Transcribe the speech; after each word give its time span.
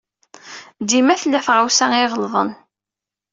Dima 0.89 1.15
tella 1.21 1.39
tɣawsa 1.45 1.85
iɣelḍen. 2.03 2.49